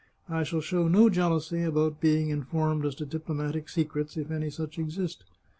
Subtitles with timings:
[0.29, 4.49] I shall show no jealousy about being in formed as to diplomatic secrets, if any
[4.49, 5.25] such exist.